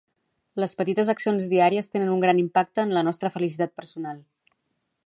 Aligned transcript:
Les 0.61 0.71
petites 0.79 1.11
accions 1.13 1.49
diàries 1.51 1.91
tenen 1.97 2.11
un 2.15 2.25
gran 2.25 2.41
impacte 2.45 2.87
en 2.87 2.97
la 2.99 3.05
nostra 3.11 3.33
felicitat 3.39 3.77
personal. 3.83 4.27